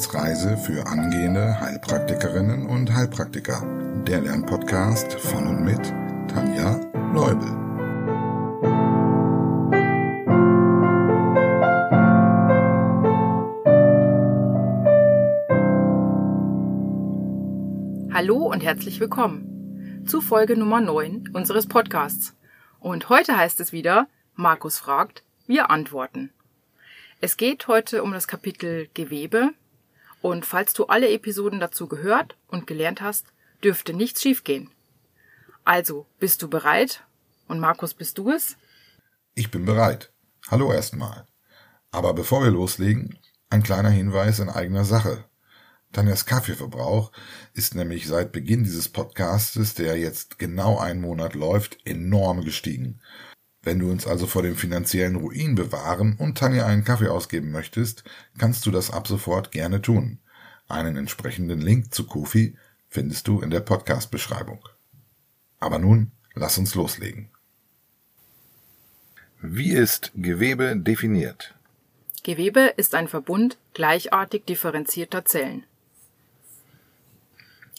Wissensreise 0.00 0.56
für 0.56 0.86
angehende 0.86 1.60
Heilpraktikerinnen 1.60 2.64
und 2.66 2.90
Heilpraktiker. 2.90 3.62
Der 4.06 4.22
Lernpodcast 4.22 5.12
von 5.20 5.46
und 5.46 5.62
mit 5.62 5.92
Tanja 6.26 6.80
Leubel. 7.12 7.46
Hallo 18.10 18.46
und 18.50 18.62
herzlich 18.62 19.00
willkommen 19.00 20.02
zu 20.06 20.22
Folge 20.22 20.56
Nummer 20.56 20.80
9 20.80 21.28
unseres 21.34 21.66
Podcasts. 21.66 22.34
Und 22.78 23.10
heute 23.10 23.36
heißt 23.36 23.60
es 23.60 23.72
wieder, 23.72 24.08
Markus 24.34 24.78
fragt, 24.78 25.24
wir 25.46 25.70
antworten. 25.70 26.30
Es 27.20 27.36
geht 27.36 27.68
heute 27.68 28.02
um 28.02 28.12
das 28.12 28.26
Kapitel 28.26 28.88
Gewebe 28.94 29.50
und 30.22 30.44
falls 30.44 30.72
du 30.72 30.86
alle 30.86 31.10
Episoden 31.10 31.60
dazu 31.60 31.88
gehört 31.88 32.36
und 32.48 32.66
gelernt 32.66 33.00
hast, 33.00 33.26
dürfte 33.64 33.92
nichts 33.92 34.22
schiefgehen. 34.22 34.70
Also, 35.64 36.06
bist 36.18 36.42
du 36.42 36.48
bereit? 36.48 37.04
Und 37.48 37.60
Markus, 37.60 37.94
bist 37.94 38.18
du 38.18 38.30
es? 38.30 38.56
Ich 39.34 39.50
bin 39.50 39.64
bereit. 39.64 40.12
Hallo 40.50 40.72
erstmal. 40.72 41.26
Aber 41.90 42.14
bevor 42.14 42.42
wir 42.42 42.50
loslegen, 42.50 43.18
ein 43.48 43.62
kleiner 43.62 43.90
Hinweis 43.90 44.38
in 44.38 44.48
eigener 44.48 44.84
Sache. 44.84 45.24
Tanjas 45.92 46.24
Kaffeeverbrauch 46.24 47.10
ist 47.52 47.74
nämlich 47.74 48.06
seit 48.06 48.30
Beginn 48.30 48.62
dieses 48.62 48.88
Podcastes, 48.88 49.74
der 49.74 49.96
jetzt 49.98 50.38
genau 50.38 50.78
einen 50.78 51.00
Monat 51.00 51.34
läuft, 51.34 51.84
enorm 51.84 52.44
gestiegen. 52.44 53.00
Wenn 53.62 53.78
du 53.78 53.90
uns 53.90 54.06
also 54.06 54.26
vor 54.26 54.42
dem 54.42 54.56
finanziellen 54.56 55.16
Ruin 55.16 55.54
bewahren 55.54 56.16
und 56.16 56.38
Tanja 56.38 56.66
einen 56.66 56.84
Kaffee 56.84 57.08
ausgeben 57.08 57.50
möchtest, 57.50 58.04
kannst 58.38 58.64
du 58.64 58.70
das 58.70 58.90
ab 58.90 59.06
sofort 59.06 59.50
gerne 59.52 59.82
tun. 59.82 60.18
Einen 60.68 60.96
entsprechenden 60.96 61.60
Link 61.60 61.92
zu 61.92 62.06
Kofi 62.06 62.56
findest 62.88 63.28
du 63.28 63.40
in 63.40 63.50
der 63.50 63.60
Podcast-Beschreibung. 63.60 64.66
Aber 65.58 65.78
nun, 65.78 66.12
lass 66.34 66.56
uns 66.56 66.74
loslegen. 66.74 67.28
Wie 69.42 69.72
ist 69.72 70.12
Gewebe 70.14 70.76
definiert? 70.76 71.54
Gewebe 72.22 72.72
ist 72.76 72.94
ein 72.94 73.08
Verbund 73.08 73.58
gleichartig 73.74 74.44
differenzierter 74.46 75.24
Zellen. 75.24 75.64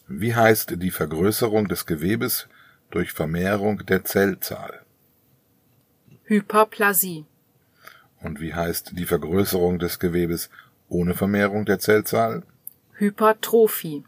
Wie 0.08 0.36
heißt 0.36 0.82
die 0.82 0.92
Vergrößerung 0.92 1.68
des 1.68 1.86
Gewebes 1.86 2.48
durch 2.90 3.14
Vermehrung 3.14 3.86
der 3.86 4.04
Zellzahl? 4.04 4.82
Hyperplasie. 6.32 7.26
Und 8.22 8.40
wie 8.40 8.54
heißt 8.54 8.98
die 8.98 9.06
Vergrößerung 9.06 9.80
des 9.80 10.00
Gewebes 10.00 10.50
ohne 10.88 11.14
Vermehrung 11.14 11.66
der 11.66 11.80
Zellzahl? 11.80 12.44
Hypertrophie. 12.94 14.06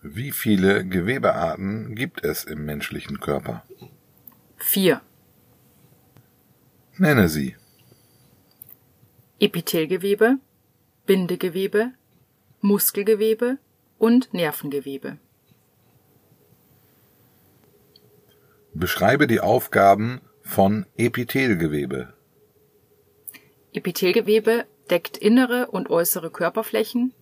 Wie 0.00 0.32
viele 0.32 0.86
Gewebearten 0.86 1.94
gibt 1.94 2.24
es 2.24 2.44
im 2.44 2.64
menschlichen 2.64 3.20
Körper? 3.20 3.64
Vier. 4.56 5.02
Nenne 6.96 7.28
sie. 7.28 7.54
Epithelgewebe, 9.38 10.38
Bindegewebe, 11.04 11.92
Muskelgewebe 12.62 13.58
und 13.98 14.32
Nervengewebe. 14.32 15.18
Beschreibe 18.72 19.26
die 19.26 19.40
Aufgaben 19.40 20.22
von 20.46 20.86
Epithelgewebe. 20.96 22.14
Epithelgewebe 23.74 24.64
deckt 24.88 25.18
innere 25.18 25.66
und 25.66 25.90
äußere 25.90 26.30
Körperflächen, 26.30 27.12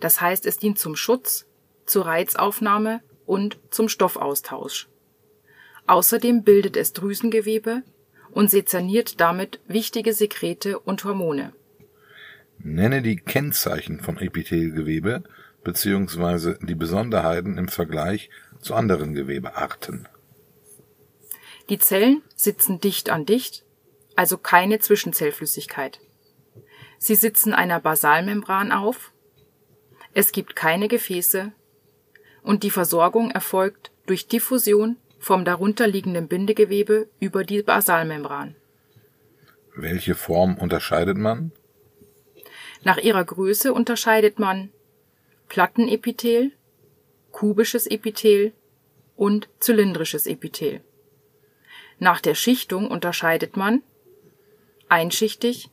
das 0.00 0.20
heißt 0.20 0.46
es 0.46 0.58
dient 0.58 0.78
zum 0.78 0.94
Schutz, 0.94 1.46
zur 1.86 2.06
Reizaufnahme 2.06 3.02
und 3.26 3.58
zum 3.70 3.88
Stoffaustausch. 3.88 4.88
Außerdem 5.88 6.44
bildet 6.44 6.76
es 6.76 6.92
Drüsengewebe 6.92 7.82
und 8.30 8.48
sezerniert 8.48 9.20
damit 9.20 9.60
wichtige 9.66 10.14
Sekrete 10.14 10.78
und 10.78 11.04
Hormone. 11.04 11.52
Nenne 12.58 13.02
die 13.02 13.16
Kennzeichen 13.16 14.00
von 14.00 14.18
Epithelgewebe 14.18 15.24
bzw. 15.64 16.54
die 16.64 16.76
Besonderheiten 16.76 17.58
im 17.58 17.66
Vergleich 17.66 18.30
zu 18.60 18.74
anderen 18.74 19.14
Gewebearten. 19.14 20.08
Die 21.68 21.78
Zellen 21.78 22.22
sitzen 22.34 22.80
dicht 22.80 23.10
an 23.10 23.26
dicht, 23.26 23.64
also 24.16 24.36
keine 24.36 24.78
Zwischenzellflüssigkeit. 24.78 26.00
Sie 26.98 27.14
sitzen 27.14 27.54
einer 27.54 27.80
Basalmembran 27.80 28.72
auf, 28.72 29.12
es 30.14 30.32
gibt 30.32 30.54
keine 30.54 30.88
Gefäße 30.88 31.52
und 32.42 32.62
die 32.62 32.70
Versorgung 32.70 33.30
erfolgt 33.30 33.90
durch 34.06 34.26
Diffusion 34.26 34.96
vom 35.18 35.44
darunterliegenden 35.44 36.28
Bindegewebe 36.28 37.08
über 37.20 37.44
die 37.44 37.62
Basalmembran. 37.62 38.56
Welche 39.74 40.14
Form 40.14 40.58
unterscheidet 40.58 41.16
man? 41.16 41.52
Nach 42.82 42.98
ihrer 42.98 43.24
Größe 43.24 43.72
unterscheidet 43.72 44.38
man 44.38 44.70
Plattenepithel, 45.48 46.52
kubisches 47.30 47.86
Epithel 47.86 48.52
und 49.16 49.48
zylindrisches 49.60 50.26
Epithel. 50.26 50.82
Nach 52.02 52.20
der 52.20 52.34
Schichtung 52.34 52.90
unterscheidet 52.90 53.56
man 53.56 53.80
einschichtig, 54.88 55.70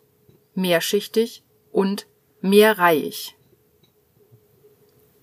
mehrschichtig 0.54 1.42
und 1.72 2.06
mehrreihig. 2.40 3.36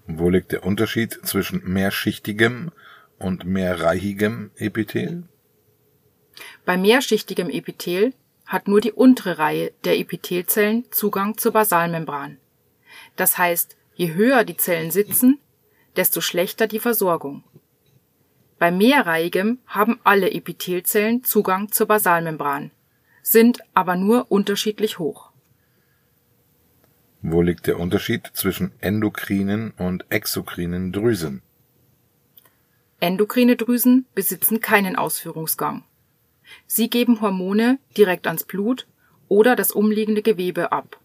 Wo 0.09 0.31
liegt 0.31 0.51
der 0.51 0.67
Unterschied 0.67 1.13
zwischen 1.23 1.63
mehrschichtigem 1.63 2.73
und 3.21 3.45
mehrreihigem 3.45 4.51
Epithel? 4.57 5.29
Bei 6.65 6.77
mehrschichtigem 6.77 7.51
Epithel 7.51 8.13
hat 8.45 8.67
nur 8.67 8.81
die 8.81 8.91
untere 8.91 9.39
Reihe 9.39 9.73
der 9.85 10.01
Epithelzellen 10.01 10.91
Zugang 10.91 11.39
zur 11.39 11.53
Basalmembran. 11.53 12.39
Das 13.15 13.39
heißt, 13.39 13.77
je 13.95 14.15
höher 14.15 14.43
die 14.43 14.57
Zellen 14.57 14.91
sitzen, 14.91 15.39
desto 15.95 16.21
schlechter 16.21 16.67
die 16.67 16.81
Versorgung. 16.81 17.45
Bei 18.59 18.71
mehrreihigem 18.71 19.59
haben 19.67 20.01
alle 20.03 20.31
Epithelzellen 20.31 21.25
Zugang 21.25 21.71
zur 21.73 21.87
Basalmembran, 21.87 22.71
sind 23.23 23.61
aber 23.75 23.97
nur 23.97 24.31
unterschiedlich 24.31 24.99
hoch. 24.99 25.31
Wo 27.21 27.43
liegt 27.43 27.67
der 27.67 27.79
Unterschied 27.79 28.31
zwischen 28.33 28.73
endokrinen 28.81 29.73
und 29.73 30.07
exokrinen 30.11 30.93
Drüsen? 30.93 31.43
Endokrine 32.99 33.57
Drüsen 33.57 34.07
besitzen 34.15 34.61
keinen 34.61 34.97
Ausführungsgang. 34.97 35.85
Sie 36.67 36.89
geben 36.89 37.21
Hormone 37.21 37.79
direkt 37.97 38.27
ans 38.27 38.45
Blut 38.45 38.87
oder 39.29 39.55
das 39.55 39.71
umliegende 39.71 40.23
Gewebe 40.23 40.73
ab. 40.73 40.99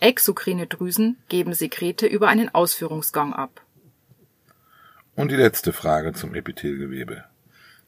Exokrine 0.00 0.66
Drüsen 0.66 1.18
geben 1.28 1.54
Sekrete 1.54 2.06
über 2.06 2.28
einen 2.28 2.52
Ausführungsgang 2.52 3.32
ab 3.32 3.60
und 5.18 5.32
die 5.32 5.36
letzte 5.36 5.72
Frage 5.72 6.12
zum 6.12 6.32
Epithelgewebe. 6.32 7.24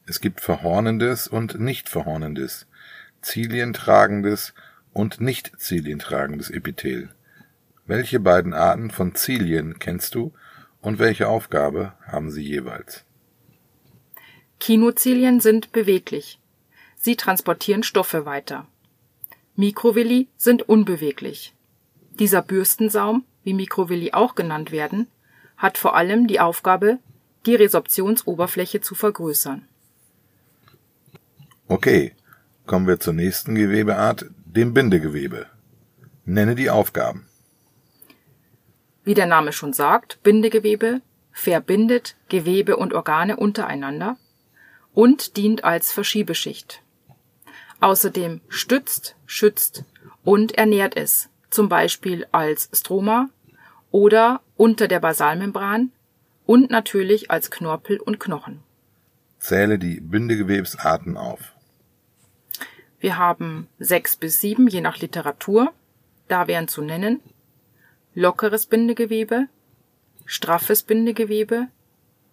Es 0.04 0.20
gibt 0.20 0.40
verhornendes 0.40 1.28
und 1.28 1.60
nicht 1.60 1.88
verhornendes, 1.88 2.66
zilientragendes 3.22 4.52
und 4.92 5.20
nicht 5.20 5.52
zilientragendes 5.56 6.50
Epithel. 6.50 7.10
Welche 7.86 8.18
beiden 8.18 8.52
Arten 8.52 8.90
von 8.90 9.14
Zilien 9.14 9.78
kennst 9.78 10.16
du 10.16 10.32
und 10.80 10.98
welche 10.98 11.28
Aufgabe 11.28 11.92
haben 12.04 12.32
sie 12.32 12.42
jeweils? 12.42 13.04
Kinozilien 14.58 15.38
sind 15.38 15.70
beweglich. 15.70 16.40
Sie 16.96 17.14
transportieren 17.14 17.84
Stoffe 17.84 18.26
weiter. 18.26 18.66
Mikrovilli 19.54 20.26
sind 20.36 20.68
unbeweglich. 20.68 21.54
Dieser 22.18 22.42
Bürstensaum, 22.42 23.24
wie 23.44 23.54
Mikrovilli 23.54 24.14
auch 24.14 24.34
genannt 24.34 24.72
werden, 24.72 25.06
hat 25.56 25.78
vor 25.78 25.94
allem 25.94 26.26
die 26.26 26.40
Aufgabe, 26.40 26.98
die 27.46 27.54
Resorptionsoberfläche 27.54 28.80
zu 28.80 28.94
vergrößern. 28.94 29.66
Okay, 31.68 32.14
kommen 32.66 32.86
wir 32.86 33.00
zur 33.00 33.14
nächsten 33.14 33.54
Gewebeart, 33.54 34.26
dem 34.44 34.74
Bindegewebe. 34.74 35.46
Nenne 36.24 36.54
die 36.54 36.70
Aufgaben. 36.70 37.26
Wie 39.04 39.14
der 39.14 39.26
Name 39.26 39.52
schon 39.52 39.72
sagt, 39.72 40.22
Bindegewebe 40.22 41.00
verbindet 41.32 42.16
Gewebe 42.28 42.76
und 42.76 42.92
Organe 42.92 43.36
untereinander 43.36 44.16
und 44.92 45.36
dient 45.36 45.64
als 45.64 45.92
Verschiebeschicht. 45.92 46.82
Außerdem 47.80 48.40
stützt, 48.48 49.16
schützt 49.24 49.84
und 50.22 50.52
ernährt 50.58 50.96
es, 50.96 51.30
zum 51.48 51.68
Beispiel 51.68 52.26
als 52.30 52.68
Stroma 52.74 53.30
oder 53.90 54.40
unter 54.56 54.86
der 54.86 55.00
Basalmembran 55.00 55.92
und 56.50 56.68
natürlich 56.68 57.30
als 57.30 57.52
Knorpel 57.52 58.00
und 58.00 58.18
Knochen. 58.18 58.64
Zähle 59.38 59.78
die 59.78 60.00
Bindegewebsarten 60.00 61.16
auf. 61.16 61.52
Wir 62.98 63.18
haben 63.18 63.68
sechs 63.78 64.16
bis 64.16 64.40
sieben, 64.40 64.66
je 64.66 64.80
nach 64.80 64.98
Literatur. 64.98 65.72
Da 66.26 66.48
wären 66.48 66.66
zu 66.66 66.82
nennen 66.82 67.20
lockeres 68.14 68.66
Bindegewebe, 68.66 69.46
straffes 70.26 70.82
Bindegewebe, 70.82 71.68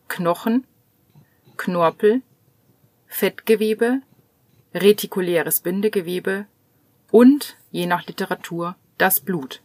Knochen, 0.07 0.65
Knorpel, 1.55 2.23
Fettgewebe, 3.05 4.01
retikuläres 4.73 5.59
Bindegewebe 5.59 6.47
und, 7.11 7.55
je 7.69 7.85
nach 7.85 8.07
Literatur, 8.07 8.77
das 8.97 9.19
Blut. 9.19 9.61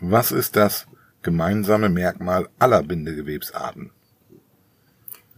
Was 0.00 0.32
ist 0.32 0.56
das 0.56 0.86
gemeinsame 1.24 1.88
Merkmal 1.88 2.48
aller 2.60 2.84
Bindegewebsarten? 2.84 3.90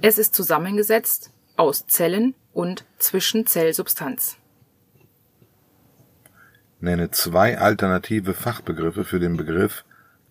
Es 0.03 0.19
ist 0.19 0.35
zusammengesetzt 0.35 1.31
aus 1.57 1.87
Zellen 1.87 2.35
und 2.53 2.85
Zwischenzellsubstanz. 2.99 4.37
Nenne 6.81 7.11
zwei 7.11 7.59
alternative 7.59 8.35
Fachbegriffe 8.35 9.05
für 9.05 9.19
den 9.19 9.39
Begriff 9.39 9.85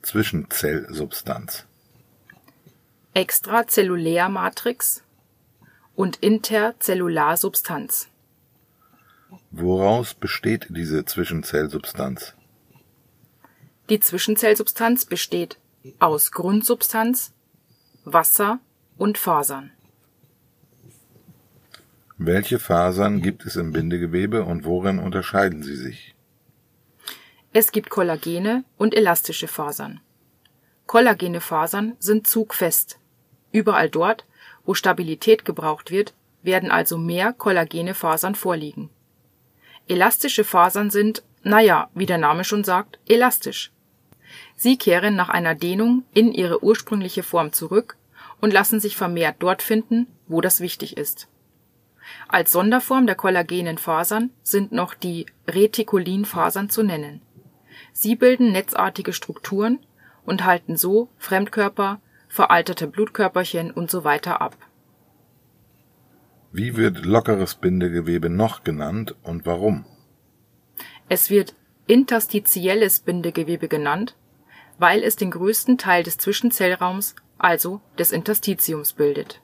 Zwischenzellsubstanz. 0.04 1.66
Extrazellulärmatrix 3.16 5.02
und 5.96 6.18
Interzellarsubstanz. 6.18 8.10
Woraus 9.50 10.14
besteht 10.14 10.68
diese 10.70 11.06
Zwischenzellsubstanz? 11.06 12.36
Die 13.90 14.00
Zwischenzellsubstanz 14.00 15.06
besteht 15.06 15.60
aus 16.00 16.32
Grundsubstanz, 16.32 17.34
Wasser 18.04 18.60
und 18.98 19.20
Fasern. 19.20 19.72
Welche 22.18 22.58
Fasern 22.58 23.22
gibt 23.22 23.46
es 23.46 23.58
im 23.58 23.74
Bindegewebe 23.74 24.44
und 24.44 24.66
worin 24.66 24.98
unterscheiden 24.98 25.62
sie 25.62 25.76
sich? 25.76 26.16
Es 27.54 27.72
gibt 27.72 27.90
Kollagene 27.90 28.64
und 28.78 28.96
elastische 28.96 29.48
Fasern. 29.48 30.02
Kollagene 30.88 31.42
Fasern 31.42 31.96
sind 32.00 32.26
zugfest. 32.26 32.98
Überall 33.52 33.90
dort, 33.90 34.26
wo 34.66 34.74
Stabilität 34.74 35.46
gebraucht 35.46 35.92
wird, 35.92 36.14
werden 36.42 36.72
also 36.72 36.98
mehr 36.98 37.34
kollagene 37.34 37.94
Fasern 37.94 38.36
vorliegen. 38.36 38.90
Elastische 39.88 40.44
Fasern 40.44 40.90
sind, 40.90 41.24
naja, 41.44 41.90
wie 41.94 42.08
der 42.08 42.18
Name 42.18 42.44
schon 42.44 42.64
sagt, 42.64 43.00
elastisch. 43.08 43.72
Sie 44.56 44.78
kehren 44.78 45.16
nach 45.16 45.30
einer 45.30 45.56
Dehnung 45.56 46.04
in 46.14 46.32
ihre 46.32 46.64
ursprüngliche 46.64 47.24
Form 47.24 47.52
zurück 47.54 47.98
und 48.42 48.54
lassen 48.54 48.80
sich 48.80 48.96
vermehrt 48.96 49.38
dort 49.40 49.62
finden, 49.62 50.08
wo 50.28 50.42
das 50.42 50.60
wichtig 50.60 50.98
ist. 50.98 51.28
Als 52.28 52.52
Sonderform 52.52 53.08
der 53.08 53.16
kollagenen 53.16 53.78
Fasern 53.78 54.30
sind 54.44 54.72
noch 54.72 54.94
die 54.94 55.26
Retikulinfasern 55.48 56.70
zu 56.70 56.84
nennen. 56.84 57.22
Sie 57.94 58.16
bilden 58.16 58.52
netzartige 58.52 59.14
Strukturen 59.14 59.80
und 60.26 60.46
halten 60.46 60.78
so 60.78 61.10
Fremdkörper, 61.18 62.00
veralterte 62.28 62.88
Blutkörperchen 62.88 63.74
usw. 63.76 64.20
ab. 64.30 64.58
Wie 66.52 66.78
wird 66.78 67.06
lockeres 67.06 67.56
Bindegewebe 67.56 68.30
noch 68.30 68.64
genannt 68.64 69.16
und 69.24 69.46
warum? 69.46 69.86
Es 71.10 71.30
wird 71.30 71.54
interstitielles 71.88 73.02
Bindegewebe 73.02 73.68
genannt, 73.68 74.16
weil 74.78 75.04
es 75.04 75.16
den 75.16 75.32
größten 75.32 75.78
Teil 75.78 76.04
des 76.04 76.18
Zwischenzellraums, 76.18 77.16
also 77.38 77.82
des 77.98 78.12
Interstitiums 78.12 78.94
bildet. 78.94 79.42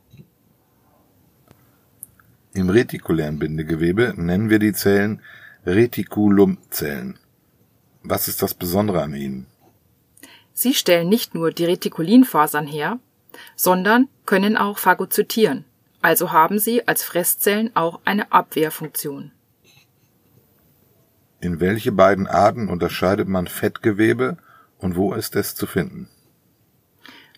Im 2.53 2.69
retikulären 2.69 3.39
Bindegewebe 3.39 4.13
nennen 4.17 4.49
wir 4.49 4.59
die 4.59 4.73
Zellen 4.73 5.21
Retikulumzellen. 5.65 7.17
Was 8.03 8.27
ist 8.27 8.41
das 8.41 8.53
Besondere 8.53 9.01
an 9.01 9.13
ihnen? 9.13 9.45
Sie 10.53 10.73
stellen 10.73 11.07
nicht 11.07 11.33
nur 11.33 11.51
die 11.51 11.65
Retikulinfasern 11.65 12.67
her, 12.67 12.99
sondern 13.55 14.09
können 14.25 14.57
auch 14.57 14.77
phagozytieren, 14.77 15.65
also 16.01 16.31
haben 16.31 16.59
sie 16.59 16.87
als 16.87 17.03
Fresszellen 17.03 17.75
auch 17.75 18.01
eine 18.05 18.31
Abwehrfunktion. 18.31 19.31
In 21.39 21.59
welche 21.59 21.91
beiden 21.91 22.27
Arten 22.27 22.67
unterscheidet 22.67 23.27
man 23.27 23.47
Fettgewebe 23.47 24.37
und 24.81 24.95
wo 24.95 25.13
ist 25.13 25.35
es 25.35 25.55
zu 25.55 25.65
finden? 25.67 26.09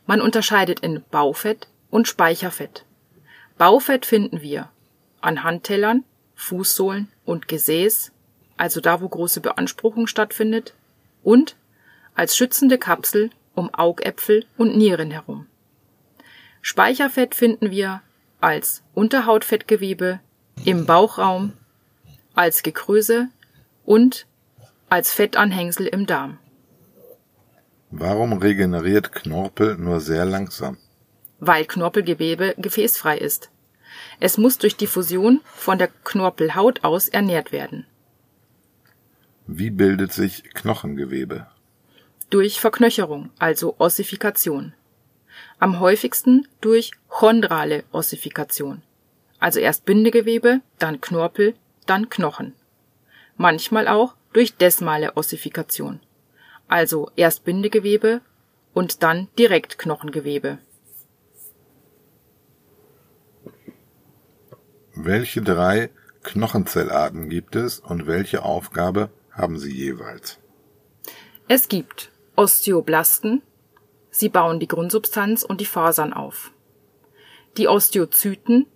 Man 0.05 0.21
unterscheidet 0.21 0.79
in 0.79 1.03
Baufett 1.11 1.67
und 1.89 2.07
Speicherfett. 2.07 2.85
Baufett 3.57 4.05
finden 4.05 4.41
wir 4.41 4.69
an 5.21 5.43
Handtellern, 5.43 6.03
Fußsohlen 6.35 7.07
und 7.25 7.47
Gesäß, 7.47 8.11
also 8.57 8.81
da, 8.81 9.01
wo 9.01 9.07
große 9.07 9.41
Beanspruchung 9.41 10.07
stattfindet, 10.07 10.73
und 11.23 11.55
als 12.15 12.35
schützende 12.35 12.77
Kapsel 12.77 13.29
um 13.55 13.73
Augäpfel 13.73 14.45
und 14.57 14.75
Nieren 14.75 15.11
herum. 15.11 15.47
Speicherfett 16.61 17.35
finden 17.35 17.71
wir 17.71 18.01
als 18.41 18.83
Unterhautfettgewebe, 18.93 20.19
im 20.65 20.85
Bauchraum, 20.85 21.53
als 22.35 22.63
Gekröse 22.63 23.29
und 23.85 24.27
als 24.89 25.11
Fettanhängsel 25.11 25.87
im 25.87 26.05
Darm. 26.05 26.39
Warum 27.95 28.33
regeneriert 28.33 29.11
Knorpel 29.11 29.77
nur 29.77 29.99
sehr 29.99 30.25
langsam? 30.25 30.77
Weil 31.39 31.65
Knorpelgewebe 31.65 32.55
gefäßfrei 32.57 33.19
ist. 33.19 33.51
Es 34.19 34.39
muss 34.39 34.57
durch 34.57 34.75
Diffusion 34.75 35.41
von 35.45 35.77
der 35.77 35.89
Knorpelhaut 36.03 36.83
aus 36.83 37.07
ernährt 37.07 37.51
werden. 37.51 37.85
Wie 39.45 39.69
bildet 39.69 40.11
sich 40.11 40.43
Knochengewebe? 40.55 41.45
Durch 42.31 42.59
Verknöcherung, 42.59 43.29
also 43.37 43.75
Ossifikation. 43.77 44.73
Am 45.59 45.79
häufigsten 45.79 46.47
durch 46.61 46.93
chondrale 47.09 47.83
Ossifikation. 47.91 48.81
Also 49.37 49.59
erst 49.59 49.85
Bindegewebe, 49.85 50.61
dann 50.79 50.99
Knorpel, 50.99 51.53
dann 51.85 52.09
Knochen. 52.09 52.55
Manchmal 53.37 53.87
auch 53.87 54.15
durch 54.33 54.55
desmale 54.55 55.15
Ossifikation. 55.15 55.99
Also 56.67 57.11
erst 57.15 57.43
Bindegewebe 57.43 58.21
und 58.73 59.03
dann 59.03 59.27
direkt 59.37 59.77
Knochengewebe. 59.77 60.59
Welche 64.95 65.41
drei 65.41 65.89
Knochenzellarten 66.23 67.29
gibt 67.29 67.55
es 67.55 67.79
und 67.79 68.07
welche 68.07 68.43
Aufgabe 68.43 69.09
haben 69.31 69.57
sie 69.57 69.73
jeweils? 69.73 70.39
Es 71.47 71.67
gibt 71.67 72.11
Osteoblasten, 72.35 73.41
sie 74.09 74.29
bauen 74.29 74.59
die 74.59 74.67
Grundsubstanz 74.67 75.43
und 75.43 75.59
die 75.59 75.65
Fasern 75.65 76.13
auf. 76.13 76.51
Die 77.57 77.67
Osteozyten 77.67 78.67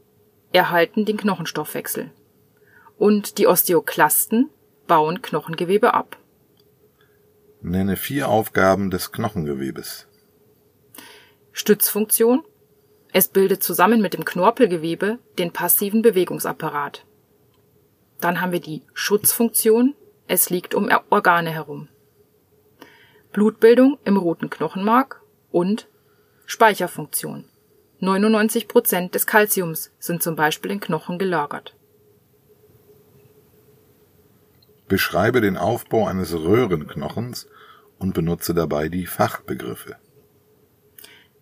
erhalten 0.51 1.05
den 1.05 1.17
Knochenstoffwechsel. 1.17 2.11
Und 2.97 3.37
die 3.37 3.47
Osteoklasten 3.47 4.49
bauen 4.87 5.21
Knochengewebe 5.21 5.93
ab. 5.93 6.17
Nenne 7.61 7.95
vier 7.95 8.29
Aufgaben 8.29 8.91
des 8.91 9.11
Knochengewebes. 9.11 10.07
Stützfunktion. 11.51 12.43
Es 13.13 13.29
bildet 13.29 13.63
zusammen 13.63 14.01
mit 14.01 14.13
dem 14.13 14.25
Knorpelgewebe 14.25 15.17
den 15.39 15.51
passiven 15.51 16.03
Bewegungsapparat. 16.03 17.05
Dann 18.21 18.41
haben 18.41 18.51
wir 18.51 18.59
die 18.59 18.83
Schutzfunktion. 18.93 19.95
Es 20.27 20.49
liegt 20.49 20.75
um 20.75 20.89
Organe 21.09 21.49
herum. 21.49 21.87
Blutbildung 23.31 23.97
im 24.03 24.17
roten 24.17 24.49
Knochenmark 24.49 25.21
und 25.51 25.87
Speicherfunktion. 26.45 27.45
99 27.99 28.67
Prozent 28.67 29.15
des 29.15 29.25
Kalziums 29.25 29.91
sind 29.99 30.21
zum 30.21 30.35
Beispiel 30.35 30.71
in 30.71 30.79
Knochen 30.79 31.17
gelagert. 31.17 31.76
Beschreibe 34.87 35.41
den 35.41 35.57
Aufbau 35.57 36.07
eines 36.07 36.33
Röhrenknochens 36.33 37.47
und 37.99 38.13
benutze 38.13 38.53
dabei 38.53 38.89
die 38.89 39.05
Fachbegriffe. 39.05 39.97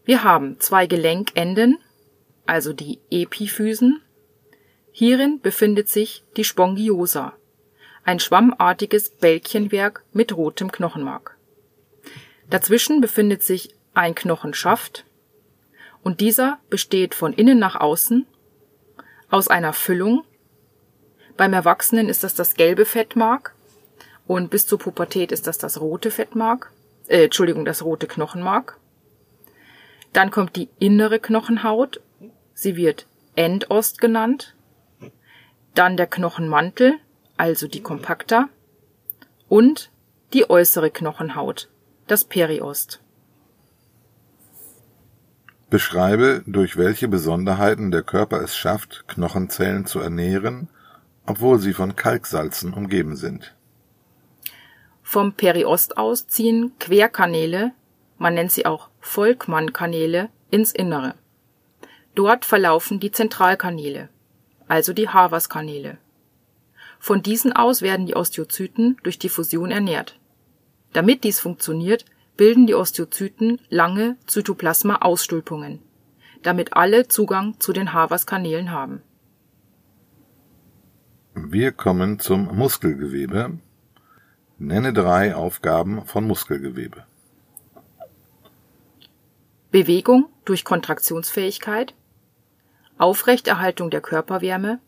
Wir 0.04 0.24
haben 0.24 0.60
zwei 0.60 0.88
Gelenkenden, 0.88 1.78
also 2.46 2.74
die 2.74 3.00
Epiphysen. 3.10 4.02
Hierin 4.92 5.42
befindet 5.42 5.90
sich 5.90 6.24
die 6.38 6.44
Spongiosa, 6.44 7.34
ein 8.04 8.20
schwammartiges 8.20 9.10
Bälkchenwerk 9.10 10.04
mit 10.14 10.36
rotem 10.36 10.72
Knochenmark. 10.72 11.38
Dazwischen 12.50 13.02
befindet 13.02 13.44
sich 13.44 13.76
ein 13.94 14.16
Knochenschaft 14.16 15.06
und 16.04 16.22
dieser 16.22 16.60
besteht 16.70 17.16
von 17.16 17.34
innen 17.34 17.58
nach 17.58 17.76
außen 17.76 18.28
aus 19.30 19.48
einer 19.48 19.74
Füllung 19.74 20.24
beim 21.38 21.54
Erwachsenen 21.54 22.10
ist 22.10 22.24
das 22.24 22.36
das 22.36 22.56
gelbe 22.56 22.86
Fettmark 22.86 23.54
und 24.28 24.50
bis 24.50 24.68
zur 24.68 24.80
Pubertät 24.80 25.32
ist 25.32 25.48
das 25.48 25.58
das 25.58 25.80
rote 25.80 26.12
Fettmark, 26.12 26.72
äh, 27.08 27.26
Entschuldigung, 27.26 27.66
das 27.66 27.84
rote 27.84 28.08
Knochenmark. 28.08 28.80
Dann 30.14 30.32
kommt 30.32 30.56
die 30.56 30.70
innere 30.80 31.20
Knochenhaut, 31.20 32.02
sie 32.54 32.76
wird 32.76 33.06
Endost 33.36 34.00
genannt. 34.00 34.56
Dann 35.74 35.98
der 35.98 36.08
Knochenmantel, 36.08 36.94
also 37.36 37.68
die 37.68 37.82
Kompakta 37.82 38.48
und 39.50 39.92
die 40.34 40.50
äußere 40.50 40.90
Knochenhaut, 40.90 41.70
das 42.08 42.24
Periost. 42.24 43.02
Beschreibe, 45.70 46.44
durch 46.46 46.78
welche 46.78 47.10
Besonderheiten 47.10 47.92
der 47.92 48.04
Körper 48.04 48.42
es 48.42 48.56
schafft, 48.56 49.06
Knochenzellen 49.10 49.86
zu 49.86 50.00
ernähren, 50.00 50.70
obwohl 51.26 51.60
sie 51.60 51.74
von 51.74 51.96
Kalksalzen 51.96 52.74
umgeben 52.74 53.16
sind. 53.16 53.56
Vom 55.02 55.34
Periost 55.34 55.98
aus 55.98 56.28
ziehen 56.28 56.74
Querkanäle, 56.80 57.74
man 58.18 58.34
nennt 58.34 58.52
sie 58.52 58.66
auch 58.66 58.90
Volkmann-Kanäle, 59.02 60.30
ins 60.52 60.72
Innere. 60.72 61.16
Dort 62.16 62.46
verlaufen 62.46 63.00
die 63.00 63.12
Zentralkanäle, 63.12 64.10
also 64.68 64.94
die 64.94 65.10
Havers-Kanäle. 65.10 65.98
Von 67.00 67.22
diesen 67.22 67.54
aus 67.54 67.82
werden 67.82 68.06
die 68.06 68.16
Osteozyten 68.16 68.98
durch 69.04 69.20
die 69.20 69.30
Fusion 69.30 69.70
ernährt. 69.70 70.18
Damit 70.94 71.24
dies 71.24 71.40
funktioniert, 71.40 72.06
bilden 72.38 72.68
die 72.68 72.74
Osteozyten 72.74 73.60
lange 73.70 74.18
Zytoplasma-Ausstülpungen, 74.28 75.80
damit 76.42 76.74
alle 76.74 77.08
Zugang 77.08 77.60
zu 77.60 77.74
den 77.74 77.94
Havers-Kanälen 77.94 78.72
haben. 78.72 79.02
Wir 81.38 81.74
kommen 81.74 82.20
zum 82.20 82.56
Muskelgewebe. 82.56 83.60
Nenne 84.58 84.94
drei 84.94 85.36
Aufgaben 85.36 86.06
von 86.06 86.26
Muskelgewebe. 86.26 87.04
Bewegung 89.70 90.30
durch 90.46 90.64
Kontraktionsfähigkeit, 90.64 91.94
Aufrechterhaltung 92.98 93.90
der 93.90 94.00
Körperwärme, 94.00 94.80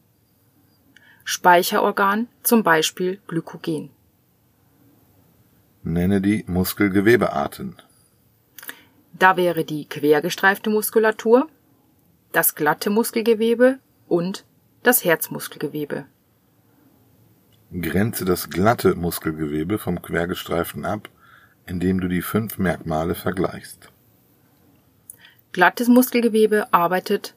Speicherorgan, 1.26 2.30
zum 2.44 2.64
Beispiel 2.64 3.20
Glykogen. 3.28 3.90
Nenne 5.84 6.22
die 6.22 6.46
Muskelgewebearten. 6.48 7.76
Da 9.12 9.36
wäre 9.36 9.66
die 9.66 9.90
quergestreifte 9.90 10.70
Muskulatur, 10.70 11.50
das 12.32 12.56
glatte 12.56 12.90
Muskelgewebe 12.90 13.80
und 14.08 14.46
das 14.84 15.04
Herzmuskelgewebe. 15.04 16.06
Grenze 17.72 18.24
das 18.24 18.50
glatte 18.50 18.96
Muskelgewebe 18.96 19.78
vom 19.78 20.02
quergestreiften 20.02 20.86
ab, 20.86 21.10
indem 21.66 22.00
du 22.00 22.08
die 22.08 22.22
fünf 22.22 22.58
Merkmale 22.58 23.14
vergleichst. 23.14 23.90
Glattes 25.52 25.90
Muskelgewebe 25.90 26.72
arbeitet 26.72 27.36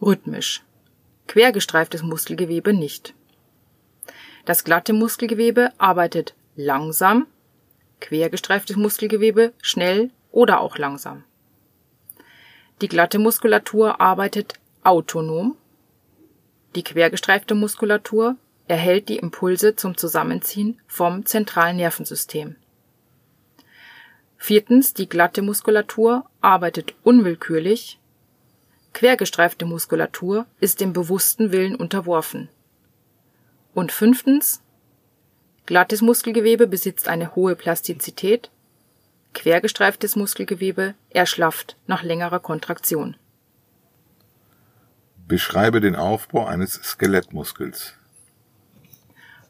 rhythmisch, 0.00 0.62
quergestreiftes 1.26 2.02
Muskelgewebe 2.02 2.72
nicht. 2.72 3.14
Das 4.46 4.64
glatte 4.64 4.94
Muskelgewebe 4.94 5.72
arbeitet 5.76 6.34
langsam, 6.56 7.26
quergestreiftes 8.00 8.76
Muskelgewebe 8.76 9.52
schnell 9.60 10.10
oder 10.30 10.60
auch 10.60 10.78
langsam. 10.78 11.24
Die 12.80 12.88
glatte 12.88 13.18
Muskulatur 13.18 14.00
arbeitet 14.00 14.54
autonom, 14.82 15.56
die 16.74 16.84
quergestreifte 16.84 17.54
Muskulatur 17.54 18.36
erhält 18.68 19.08
die 19.08 19.16
Impulse 19.16 19.74
zum 19.74 19.96
Zusammenziehen 19.96 20.80
vom 20.86 21.26
zentralen 21.26 21.76
Nervensystem. 21.76 22.56
Viertens, 24.36 24.94
die 24.94 25.08
glatte 25.08 25.42
Muskulatur 25.42 26.24
arbeitet 26.40 26.94
unwillkürlich, 27.02 27.98
quergestreifte 28.92 29.64
Muskulatur 29.64 30.46
ist 30.60 30.80
dem 30.80 30.92
bewussten 30.92 31.50
Willen 31.50 31.74
unterworfen. 31.74 32.48
Und 33.74 33.90
fünftens, 33.90 34.62
glattes 35.66 36.02
Muskelgewebe 36.02 36.66
besitzt 36.66 37.08
eine 37.08 37.34
hohe 37.34 37.56
Plastizität, 37.56 38.50
quergestreiftes 39.34 40.14
Muskelgewebe 40.14 40.94
erschlafft 41.10 41.76
nach 41.86 42.02
längerer 42.02 42.40
Kontraktion. 42.40 43.16
Beschreibe 45.26 45.80
den 45.80 45.94
Aufbau 45.94 46.46
eines 46.46 46.74
Skelettmuskels. 46.74 47.97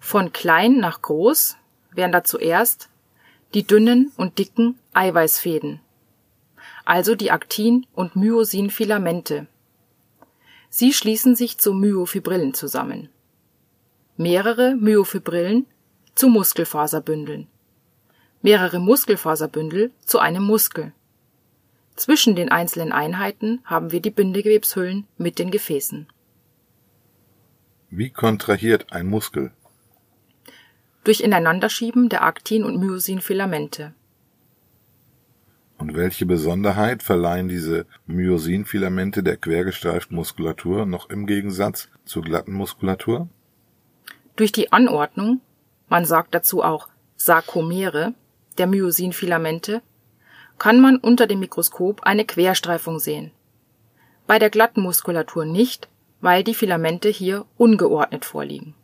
Von 0.00 0.32
klein 0.32 0.78
nach 0.78 1.02
groß 1.02 1.56
wären 1.92 2.12
da 2.12 2.24
zuerst 2.24 2.88
die 3.54 3.66
dünnen 3.66 4.12
und 4.16 4.38
dicken 4.38 4.78
Eiweißfäden, 4.92 5.80
also 6.84 7.14
die 7.14 7.30
Aktin- 7.30 7.86
und 7.94 8.14
Myosin-Filamente. 8.14 9.46
Sie 10.68 10.92
schließen 10.92 11.34
sich 11.34 11.58
zu 11.58 11.72
Myofibrillen 11.72 12.52
zusammen. 12.52 13.08
Mehrere 14.16 14.74
Myofibrillen 14.74 15.66
zu 16.14 16.28
Muskelfaserbündeln. 16.28 17.46
Mehrere 18.42 18.78
Muskelfaserbündel 18.80 19.92
zu 20.04 20.18
einem 20.18 20.42
Muskel. 20.42 20.92
Zwischen 21.96 22.36
den 22.36 22.50
einzelnen 22.50 22.92
Einheiten 22.92 23.60
haben 23.64 23.90
wir 23.90 24.00
die 24.00 24.10
Bindegewebshüllen 24.10 25.06
mit 25.16 25.38
den 25.38 25.50
Gefäßen. 25.50 26.06
Wie 27.90 28.10
kontrahiert 28.10 28.92
ein 28.92 29.06
Muskel? 29.06 29.52
Durch 31.04 31.20
Ineinanderschieben 31.20 32.08
der 32.08 32.22
Aktin- 32.22 32.64
und 32.64 32.78
Myosin-Filamente. 32.78 33.94
Und 35.78 35.94
welche 35.94 36.26
Besonderheit 36.26 37.02
verleihen 37.02 37.48
diese 37.48 37.86
Myosin-Filamente 38.06 39.22
der 39.22 39.36
quergestreiften 39.36 40.16
Muskulatur 40.16 40.86
noch 40.86 41.08
im 41.08 41.26
Gegensatz 41.26 41.88
zur 42.04 42.22
glatten 42.22 42.52
Muskulatur? 42.52 43.28
Durch 44.34 44.50
die 44.50 44.72
Anordnung, 44.72 45.40
man 45.88 46.04
sagt 46.04 46.34
dazu 46.34 46.62
auch 46.62 46.88
Sarkomere, 47.16 48.14
der 48.58 48.66
Myosin-Filamente, 48.66 49.82
kann 50.58 50.80
man 50.80 50.96
unter 50.96 51.28
dem 51.28 51.38
Mikroskop 51.38 52.02
eine 52.02 52.24
Querstreifung 52.24 52.98
sehen. 52.98 53.30
Bei 54.26 54.38
der 54.40 54.50
glatten 54.50 54.82
Muskulatur 54.82 55.44
nicht, 55.44 55.88
weil 56.20 56.42
die 56.42 56.54
Filamente 56.54 57.08
hier 57.08 57.46
ungeordnet 57.56 58.24
vorliegen. 58.24 58.74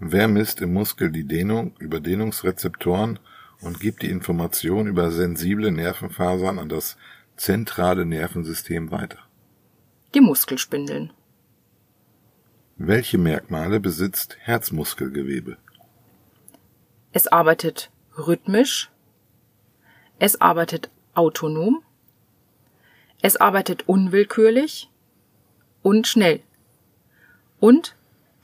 Wer 0.00 0.28
misst 0.28 0.60
im 0.60 0.72
Muskel 0.72 1.10
die 1.10 1.24
Dehnung 1.24 1.74
über 1.80 1.98
Dehnungsrezeptoren 1.98 3.18
und 3.60 3.80
gibt 3.80 4.02
die 4.02 4.10
Information 4.10 4.86
über 4.86 5.10
sensible 5.10 5.72
Nervenfasern 5.72 6.60
an 6.60 6.68
das 6.68 6.96
zentrale 7.36 8.06
Nervensystem 8.06 8.92
weiter? 8.92 9.18
Die 10.14 10.20
Muskelspindeln. 10.20 11.12
Welche 12.76 13.18
Merkmale 13.18 13.80
besitzt 13.80 14.36
Herzmuskelgewebe? 14.40 15.56
Es 17.10 17.26
arbeitet 17.26 17.90
rhythmisch, 18.16 18.90
es 20.20 20.40
arbeitet 20.40 20.90
autonom, 21.14 21.82
es 23.20 23.36
arbeitet 23.36 23.88
unwillkürlich 23.88 24.90
und 25.82 26.06
schnell 26.06 26.40
und 27.58 27.96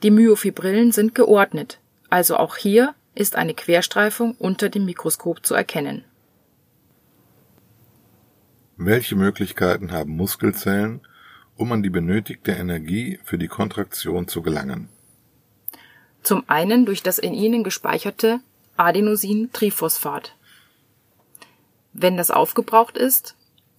die 0.05 0.11
Myofibrillen 0.11 0.91
sind 0.91 1.15
geordnet, 1.15 1.79
also 2.11 2.37
auch 2.37 2.57
hier 2.57 2.93
ist 3.15 3.35
eine 3.35 3.55
Querstreifung 3.55 4.35
unter 4.37 4.69
dem 4.69 4.85
Mikroskop 4.85 5.43
zu 5.43 5.55
erkennen. 5.55 6.05
Welche 8.77 9.15
Möglichkeiten 9.15 9.91
haben 9.91 10.15
Muskelzellen, 10.15 11.01
um 11.55 11.71
an 11.71 11.81
die 11.81 11.89
benötigte 11.89 12.51
Energie 12.51 13.17
für 13.23 13.39
die 13.39 13.47
Kontraktion 13.47 14.27
zu 14.27 14.43
gelangen? 14.43 14.89
Zum 16.21 16.43
einen 16.45 16.85
durch 16.85 17.01
das 17.01 17.17
in 17.17 17.33
ihnen 17.33 17.63
gespeicherte 17.63 18.41
Adenosin-Triphosphat. 18.77 20.35
Wenn 21.93 22.15
das 22.15 22.29
aufgebraucht 22.29 22.95
ist, 22.95 23.35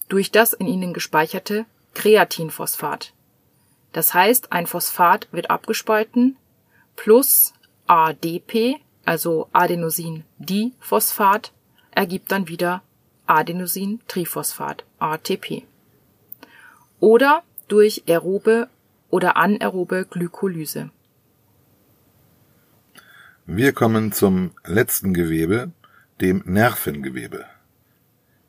durch 0.08 0.32
das 0.32 0.54
in 0.54 0.66
ihnen 0.66 0.92
gespeicherte 0.92 1.66
Kreatinphosphat. 1.94 3.12
Das 3.96 4.12
heißt, 4.12 4.52
ein 4.52 4.66
Phosphat 4.66 5.26
wird 5.32 5.48
abgespalten 5.48 6.36
plus 6.96 7.54
ADP, 7.86 8.76
also 9.06 9.48
Adenosin-Diphosphat, 9.54 11.54
ergibt 11.92 12.30
dann 12.30 12.46
wieder 12.46 12.82
Adenosin-Triphosphat, 13.26 14.84
ATP. 14.98 15.62
Oder 17.00 17.42
durch 17.68 18.02
aerobe 18.06 18.68
oder 19.08 19.38
anaerobe 19.38 20.04
Glykolyse. 20.04 20.90
Wir 23.46 23.72
kommen 23.72 24.12
zum 24.12 24.50
letzten 24.66 25.14
Gewebe, 25.14 25.72
dem 26.20 26.42
Nervengewebe. 26.44 27.46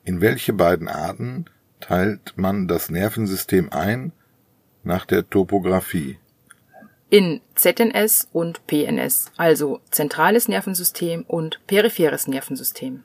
In 0.03 0.19
welche 0.19 0.51
beiden 0.51 0.89
Arten 0.89 1.45
teilt 1.79 2.33
man 2.35 2.67
das 2.67 2.89
Nervensystem 2.89 3.71
ein 3.71 4.11
nach 4.87 5.05
der 5.05 5.29
Topographie. 5.29 6.17
In 7.09 7.41
ZNS 7.55 8.29
und 8.33 8.65
PNS, 8.67 9.31
also 9.37 9.79
zentrales 9.91 10.47
Nervensystem 10.47 11.23
und 11.27 11.59
peripheres 11.67 12.27
Nervensystem. 12.27 13.03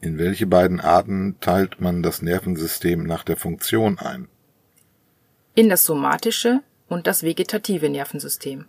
In 0.00 0.18
welche 0.18 0.46
beiden 0.46 0.80
Arten 0.80 1.36
teilt 1.40 1.80
man 1.80 2.02
das 2.02 2.22
Nervensystem 2.22 3.02
nach 3.04 3.24
der 3.24 3.36
Funktion 3.36 3.98
ein? 3.98 4.28
In 5.54 5.68
das 5.68 5.84
somatische 5.84 6.60
und 6.88 7.06
das 7.08 7.22
vegetative 7.22 7.88
Nervensystem. 7.88 8.66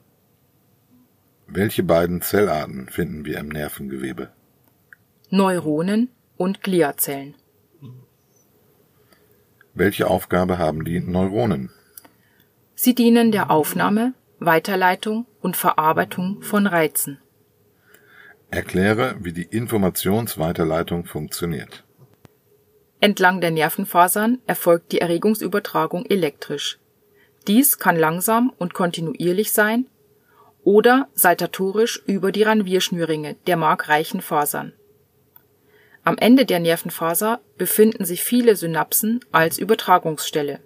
Welche 1.46 1.84
beiden 1.84 2.22
Zellarten 2.22 2.88
finden 2.90 3.26
wir 3.26 3.38
im 3.38 3.50
Nervengewebe? 3.50 4.32
Neuronen 5.30 6.10
und 6.38 6.64
Gliazellen. 6.64 7.36
Welche 9.76 10.08
Aufgabe 10.08 10.58
haben 10.58 10.84
die 10.84 11.00
Neuronen? 11.00 11.70
Sie 12.82 12.96
dienen 12.96 13.34
der 13.34 13.52
Aufnahme, 13.52 14.14
Weiterleitung 14.40 15.26
und 15.42 15.58
Verarbeitung 15.58 16.42
von 16.42 16.66
Reizen. 16.66 17.20
Erkläre, 18.52 19.18
wie 19.20 19.34
die 19.34 19.44
Informationsweiterleitung 19.44 21.04
funktioniert. 21.04 21.84
Entlang 23.02 23.42
der 23.42 23.52
Nervenfasern 23.52 24.40
erfolgt 24.48 24.94
die 24.94 25.02
Erregungsübertragung 25.02 26.06
elektrisch. 26.06 26.80
Dies 27.50 27.80
kann 27.80 27.98
langsam 27.98 28.54
und 28.58 28.74
kontinuierlich 28.74 29.52
sein 29.52 29.88
oder 30.64 31.10
saltatorisch 31.14 32.02
über 32.06 32.32
die 32.32 32.44
Ranvierschnürringe 32.44 33.36
der 33.46 33.58
markreichen 33.58 34.22
Fasern. 34.22 34.72
Am 36.06 36.18
Ende 36.18 36.46
der 36.46 36.62
Nervenfaser 36.62 37.42
befinden 37.58 38.06
sich 38.06 38.24
viele 38.24 38.56
Synapsen 38.56 39.20
als 39.34 39.58
Übertragungsstelle. 39.58 40.62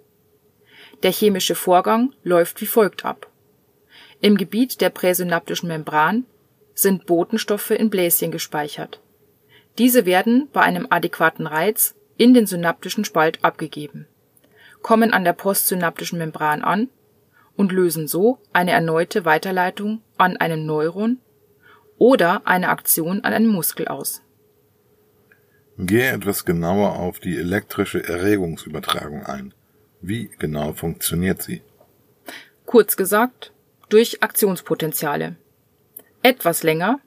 Der 1.04 1.12
chemische 1.12 1.54
Vorgang 1.54 2.12
läuft 2.24 2.60
wie 2.60 2.66
folgt 2.66 3.04
ab. 3.04 3.30
Im 4.20 4.36
Gebiet 4.36 4.80
der 4.80 4.88
präsynaptischen 4.88 5.68
Membran 5.68 6.24
sind 6.74 7.06
Botenstoffe 7.06 7.70
in 7.70 7.90
Bläschen 7.90 8.32
gespeichert. 8.32 9.00
Diese 9.76 10.06
werden 10.06 10.48
bei 10.52 10.62
einem 10.62 10.86
adäquaten 10.88 11.46
Reiz 11.46 11.94
in 12.16 12.32
den 12.32 12.46
synaptischen 12.46 13.04
Spalt 13.04 13.44
abgegeben, 13.44 14.06
kommen 14.82 15.12
an 15.12 15.24
der 15.24 15.34
postsynaptischen 15.34 16.18
Membran 16.18 16.62
an 16.62 16.88
und 17.56 17.70
lösen 17.70 18.08
so 18.08 18.38
eine 18.52 18.70
erneute 18.72 19.24
Weiterleitung 19.24 20.00
an 20.16 20.36
einen 20.38 20.64
Neuron 20.64 21.18
oder 21.98 22.46
eine 22.46 22.70
Aktion 22.70 23.22
an 23.22 23.32
einen 23.32 23.48
Muskel 23.48 23.88
aus 23.88 24.22
Gehe 25.76 26.12
etwas 26.12 26.44
genauer 26.44 26.96
auf 26.96 27.18
die 27.18 27.36
elektrische 27.36 28.02
Erregungsübertragung 28.02 29.26
ein. 29.26 29.52
Wie 30.06 30.28
genau 30.38 30.74
funktioniert 30.74 31.40
sie? 31.40 31.62
Kurz 32.66 32.94
gesagt, 32.94 33.52
durch 33.88 34.22
Aktionspotenziale. 34.22 35.36
Etwas 36.22 36.62
länger. 36.62 37.00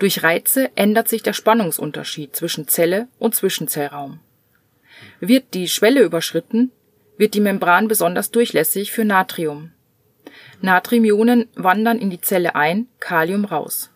Durch 0.00 0.24
Reize 0.24 0.72
ändert 0.74 1.06
sich 1.06 1.22
der 1.22 1.34
Spannungsunterschied 1.34 2.34
zwischen 2.34 2.66
Zelle 2.66 3.06
und 3.20 3.36
Zwischenzellraum. 3.36 4.18
Wird 5.20 5.54
die 5.54 5.68
Schwelle 5.68 6.02
überschritten, 6.02 6.72
wird 7.16 7.34
die 7.34 7.40
Membran 7.40 7.86
besonders 7.86 8.32
durchlässig 8.32 8.90
für 8.90 9.04
Natrium. 9.04 9.70
Natriumionen 10.62 11.48
wandern 11.54 12.00
in 12.00 12.10
die 12.10 12.20
Zelle 12.20 12.56
ein, 12.56 12.88
Kalium 12.98 13.44
raus. 13.44 13.90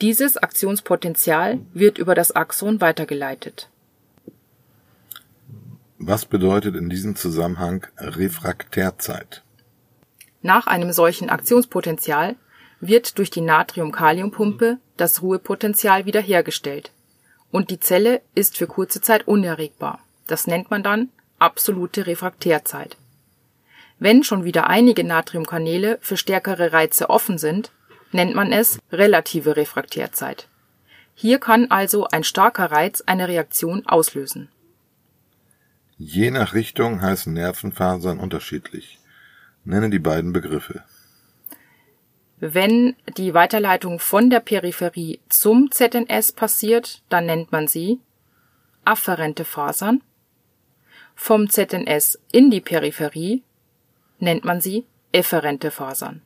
Dieses 0.00 0.38
Aktionspotential 0.38 1.60
wird 1.72 1.98
über 1.98 2.16
das 2.16 2.32
Axon 2.32 2.80
weitergeleitet. 2.80 3.68
Was 6.04 6.26
bedeutet 6.26 6.74
in 6.74 6.90
diesem 6.90 7.14
Zusammenhang 7.14 7.86
Refraktärzeit? 7.96 9.44
Nach 10.40 10.66
einem 10.66 10.90
solchen 10.92 11.30
Aktionspotential 11.30 12.34
wird 12.80 13.18
durch 13.18 13.30
die 13.30 13.40
Natrium-Kalium-Pumpe 13.40 14.78
das 14.96 15.22
Ruhepotential 15.22 16.04
wiederhergestellt 16.04 16.90
und 17.52 17.70
die 17.70 17.78
Zelle 17.78 18.20
ist 18.34 18.56
für 18.56 18.66
kurze 18.66 19.00
Zeit 19.00 19.28
unerregbar. 19.28 20.00
Das 20.26 20.48
nennt 20.48 20.72
man 20.72 20.82
dann 20.82 21.10
absolute 21.38 22.08
Refraktärzeit. 22.08 22.96
Wenn 24.00 24.24
schon 24.24 24.42
wieder 24.42 24.66
einige 24.66 25.04
Natriumkanäle 25.04 25.98
für 26.00 26.16
stärkere 26.16 26.72
Reize 26.72 27.10
offen 27.10 27.38
sind, 27.38 27.70
nennt 28.10 28.34
man 28.34 28.50
es 28.50 28.80
relative 28.90 29.54
Refraktärzeit. 29.54 30.48
Hier 31.14 31.38
kann 31.38 31.70
also 31.70 32.08
ein 32.08 32.24
starker 32.24 32.72
Reiz 32.72 33.04
eine 33.06 33.28
Reaktion 33.28 33.86
auslösen. 33.86 34.48
Je 36.04 36.32
nach 36.32 36.52
Richtung 36.52 37.00
heißen 37.00 37.32
Nervenfasern 37.32 38.18
unterschiedlich. 38.18 38.98
Nenne 39.64 39.88
die 39.88 40.00
beiden 40.00 40.32
Begriffe. 40.32 40.82
Wenn 42.40 42.96
die 43.16 43.34
Weiterleitung 43.34 44.00
von 44.00 44.28
der 44.28 44.40
Peripherie 44.40 45.20
zum 45.28 45.70
ZNS 45.70 46.32
passiert, 46.32 47.02
dann 47.08 47.26
nennt 47.26 47.52
man 47.52 47.68
sie 47.68 48.00
afferente 48.84 49.44
Fasern. 49.44 50.02
Vom 51.14 51.48
ZNS 51.48 52.18
in 52.32 52.50
die 52.50 52.60
Peripherie 52.60 53.44
nennt 54.18 54.44
man 54.44 54.60
sie 54.60 54.84
efferente 55.12 55.70
Fasern. 55.70 56.20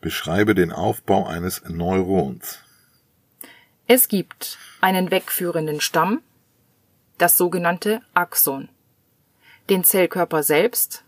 Beschreibe 0.00 0.54
den 0.54 0.72
Aufbau 0.72 1.26
eines 1.26 1.62
Neurons. 1.68 2.60
Es 3.86 4.08
gibt 4.08 4.56
einen 4.80 5.10
wegführenden 5.10 5.82
Stamm, 5.82 6.22
das 7.22 7.38
sogenannte 7.38 8.02
Axon, 8.14 8.68
den 9.70 9.84
Zellkörper 9.84 10.42
selbst, 10.42 11.04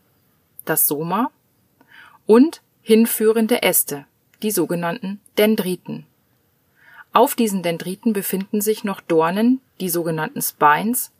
das 0.65 0.87
Soma, 0.87 1.33
und 2.25 2.63
hinführende 2.83 3.63
Äste, 3.65 4.07
die 4.41 4.53
sogenannten 4.53 5.21
Dendriten. 5.39 6.07
Auf 7.13 7.35
diesen 7.35 7.65
Dendriten 7.65 8.13
befinden 8.13 8.61
sich 8.61 8.85
noch 8.85 9.01
Dornen, 9.01 9.61
die 9.81 9.89
sogenannten 9.89 10.41
Spines, 10.41 11.11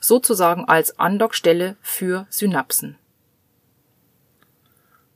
sozusagen 0.00 0.64
als 0.66 0.96
Andockstelle 0.96 1.74
für 1.82 2.28
Synapsen. 2.30 2.96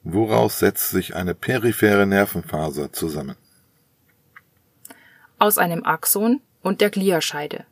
Woraus 0.02 0.58
setzt 0.58 0.90
sich 0.90 1.14
eine 1.14 1.36
periphere 1.36 2.04
Nervenfaser 2.04 2.92
zusammen? 2.92 3.36
Aus 5.38 5.56
einem 5.56 5.84
Axon 5.84 6.40
und 6.62 6.80
der 6.80 6.90
Gliascheide, 6.90 7.64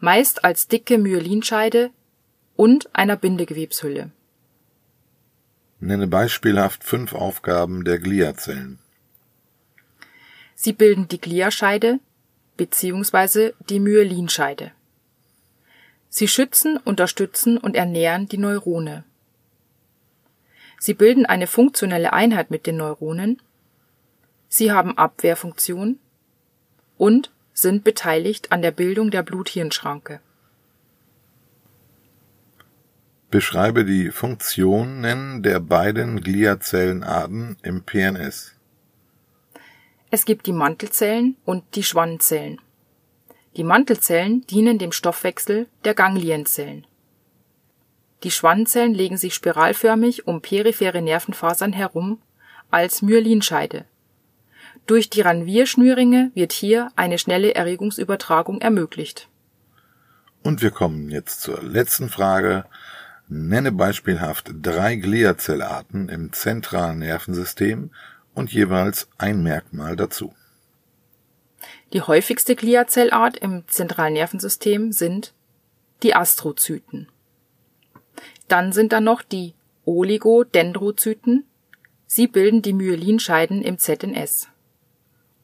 meist 0.00 0.44
als 0.44 0.68
dicke 0.68 0.98
Myelinscheide 0.98 1.90
und 2.56 2.94
einer 2.94 3.16
Bindegewebshülle. 3.16 4.10
Nenne 5.80 6.06
beispielhaft 6.06 6.82
fünf 6.84 7.14
Aufgaben 7.14 7.84
der 7.84 7.98
Gliazellen. 7.98 8.78
Sie 10.54 10.72
bilden 10.72 11.06
die 11.06 11.20
Gliascheide 11.20 12.00
bzw. 12.56 13.52
die 13.68 13.78
Myelinscheide. 13.78 14.72
Sie 16.08 16.26
schützen, 16.26 16.78
unterstützen 16.78 17.58
und 17.58 17.76
ernähren 17.76 18.28
die 18.28 18.38
Neurone. 18.38 19.04
Sie 20.80 20.94
bilden 20.94 21.26
eine 21.26 21.46
funktionelle 21.46 22.12
Einheit 22.12 22.50
mit 22.50 22.66
den 22.66 22.76
Neuronen, 22.76 23.40
sie 24.48 24.72
haben 24.72 24.96
Abwehrfunktion 24.96 25.98
und 26.96 27.30
sind 27.60 27.84
beteiligt 27.84 28.52
an 28.52 28.62
der 28.62 28.70
Bildung 28.70 29.10
der 29.10 29.22
Blut-Hirn-Schranke. 29.22 30.20
Beschreibe 33.30 33.84
die 33.84 34.10
Funktionen 34.10 35.42
der 35.42 35.60
beiden 35.60 36.20
Gliazellenarten 36.20 37.56
im 37.62 37.82
PNS. 37.82 38.54
Es 40.10 40.24
gibt 40.24 40.46
die 40.46 40.52
Mantelzellen 40.52 41.36
und 41.44 41.64
die 41.74 41.82
Schwannzellen. 41.82 42.60
Die 43.56 43.64
Mantelzellen 43.64 44.46
dienen 44.46 44.78
dem 44.78 44.92
Stoffwechsel 44.92 45.66
der 45.84 45.94
Ganglienzellen 45.94 46.86
die 48.24 48.30
Schwannzellen 48.32 48.94
legen 48.94 49.16
sich 49.16 49.34
spiralförmig 49.34 50.26
um 50.26 50.40
periphere 50.40 51.02
Nervenfasern 51.02 51.72
herum 51.72 52.20
als 52.70 53.00
Myelinscheide. 53.00 53.84
Durch 54.88 55.08
die 55.08 55.20
Ranvierschnürringe 55.20 56.32
wird 56.34 56.52
hier 56.52 56.90
eine 56.96 57.18
schnelle 57.18 57.54
Erregungsübertragung 57.54 58.60
ermöglicht. 58.60 59.28
Und 60.42 60.60
wir 60.60 60.72
kommen 60.72 61.08
jetzt 61.08 61.42
zur 61.42 61.62
letzten 61.62 62.08
Frage. 62.08 62.64
Nenne 63.28 63.70
beispielhaft 63.70 64.50
drei 64.60 64.96
Gliazellarten 64.96 66.08
im 66.08 66.32
zentralen 66.32 66.98
Nervensystem 66.98 67.92
und 68.34 68.52
jeweils 68.52 69.08
ein 69.16 69.44
Merkmal 69.44 69.94
dazu. 69.94 70.34
Die 71.92 72.02
häufigste 72.02 72.56
Gliazellart 72.56 73.36
im 73.36 73.62
zentralen 73.68 74.14
Nervensystem 74.14 74.90
sind 74.90 75.32
die 76.02 76.16
Astrozyten 76.16 77.06
dann 78.48 78.72
sind 78.72 78.92
da 78.92 79.00
noch 79.00 79.22
die 79.22 79.54
Oligodendrozyten. 79.84 81.44
Sie 82.06 82.26
bilden 82.26 82.62
die 82.62 82.72
Myelinscheiden 82.72 83.62
im 83.62 83.78
ZNS. 83.78 84.48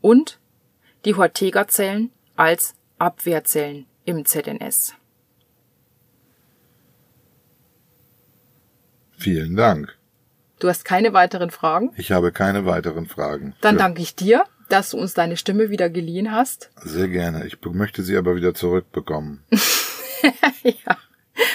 Und 0.05 0.39
die 1.07 1.15
Hortega-Zellen 1.15 2.11
als 2.37 2.75
Abwehrzellen 2.99 3.87
im 4.05 4.27
ZNS. 4.27 4.93
Vielen 9.17 9.57
Dank. 9.57 9.97
Du 10.59 10.69
hast 10.69 10.85
keine 10.85 11.15
weiteren 11.15 11.51
Fragen? 11.51 11.91
Ich 11.97 12.13
habe 12.13 12.33
keine 12.33 12.67
weiteren 12.67 13.07
Fragen. 13.07 13.55
Dann 13.63 13.79
danke 13.79 14.03
ich 14.03 14.15
dir, 14.15 14.45
dass 14.69 14.91
du 14.91 14.99
uns 14.99 15.15
deine 15.15 15.39
Stimme 15.39 15.71
wieder 15.71 15.89
geliehen 15.89 16.33
hast. 16.33 16.71
Sehr 16.83 17.09
gerne. 17.09 17.47
Ich 17.47 17.57
möchte 17.65 18.03
sie 18.03 18.19
aber 18.19 18.37
wieder 18.37 18.53
zurückbekommen. 18.53 19.43
ja. 20.63 20.99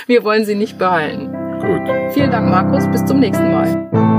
Wir 0.08 0.24
wollen 0.24 0.46
sie 0.46 0.56
nicht 0.56 0.80
behalten. 0.80 1.28
Gut. 1.60 2.16
Vielen 2.16 2.32
Dank, 2.32 2.50
Markus. 2.50 2.90
Bis 2.90 3.06
zum 3.06 3.20
nächsten 3.20 3.52
Mal. 3.52 4.19